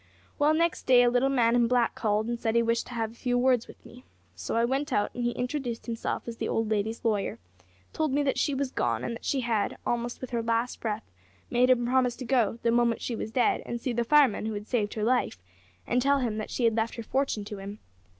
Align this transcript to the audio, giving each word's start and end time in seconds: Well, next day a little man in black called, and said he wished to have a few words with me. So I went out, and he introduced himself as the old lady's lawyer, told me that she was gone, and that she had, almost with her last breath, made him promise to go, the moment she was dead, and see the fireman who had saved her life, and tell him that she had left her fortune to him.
Well, 0.39 0.55
next 0.55 0.87
day 0.87 1.03
a 1.03 1.11
little 1.11 1.29
man 1.29 1.53
in 1.55 1.67
black 1.67 1.93
called, 1.93 2.25
and 2.25 2.39
said 2.39 2.55
he 2.55 2.63
wished 2.63 2.87
to 2.87 2.95
have 2.95 3.11
a 3.11 3.13
few 3.13 3.37
words 3.37 3.67
with 3.67 3.85
me. 3.85 4.03
So 4.33 4.55
I 4.55 4.65
went 4.65 4.91
out, 4.91 5.13
and 5.13 5.23
he 5.23 5.29
introduced 5.33 5.85
himself 5.85 6.27
as 6.27 6.37
the 6.37 6.49
old 6.49 6.71
lady's 6.71 7.05
lawyer, 7.05 7.37
told 7.93 8.11
me 8.11 8.23
that 8.23 8.39
she 8.39 8.55
was 8.55 8.71
gone, 8.71 9.03
and 9.03 9.15
that 9.15 9.25
she 9.25 9.41
had, 9.41 9.77
almost 9.85 10.19
with 10.19 10.31
her 10.31 10.41
last 10.41 10.79
breath, 10.81 11.03
made 11.51 11.69
him 11.69 11.85
promise 11.85 12.15
to 12.15 12.25
go, 12.25 12.57
the 12.63 12.71
moment 12.71 12.99
she 12.99 13.15
was 13.15 13.29
dead, 13.29 13.61
and 13.63 13.79
see 13.79 13.93
the 13.93 14.03
fireman 14.03 14.47
who 14.47 14.53
had 14.55 14.65
saved 14.67 14.95
her 14.95 15.03
life, 15.03 15.37
and 15.85 16.01
tell 16.01 16.17
him 16.17 16.39
that 16.39 16.49
she 16.49 16.63
had 16.63 16.75
left 16.75 16.95
her 16.95 17.03
fortune 17.03 17.45
to 17.45 17.57
him. 17.59 17.77